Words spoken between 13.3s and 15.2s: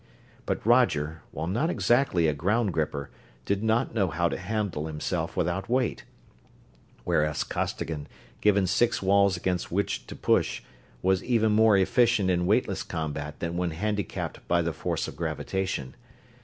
than when handicapped by the force of